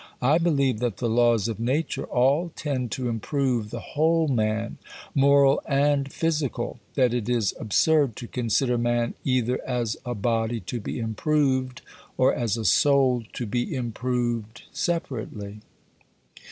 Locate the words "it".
7.13-7.29